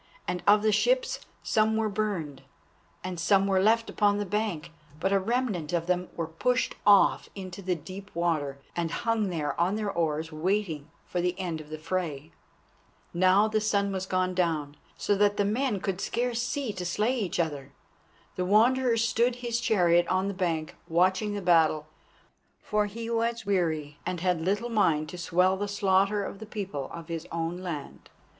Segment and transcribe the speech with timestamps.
[0.27, 2.41] And of the ships, some were burned
[3.03, 4.71] and some were left upon the bank.
[4.99, 9.53] But a remnant of them were pushed off into the deep water, and hung there
[9.61, 12.31] on their oars waiting for the end of the fray.
[13.13, 17.39] Now the sun was gone down, so that men could scarce see to slay each
[17.39, 17.71] other.
[18.37, 21.85] The Wanderer stood his chariot on the bank, watching the battle,
[22.63, 26.89] for he was weary, and had little mind to swell the slaughter of the people
[26.91, 28.09] of his own land.